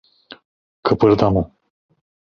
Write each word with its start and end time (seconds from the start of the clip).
Kıpırdama. 0.83 1.51